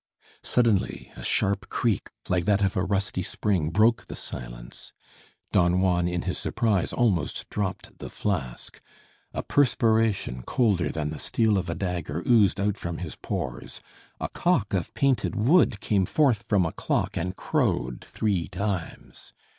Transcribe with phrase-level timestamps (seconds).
[0.41, 4.93] Suddenly a sharp creak, like that of a rusty spring, broke the silence.
[5.51, 8.81] Don Juan, in his surprise, almost dropped the flask.
[9.31, 13.79] A perspiration, colder than the steel of a dagger, oozed out from his pores.
[14.19, 19.33] A cock of painted wood came forth from a clock and crowed three times.